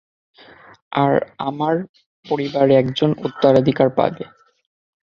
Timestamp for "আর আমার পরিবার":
0.95-2.67